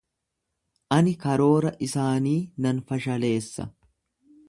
Ani 0.95 1.13
karoora 1.27 1.73
isaanii 1.89 2.35
nan 2.67 2.83
fashaleessa. 2.91 3.73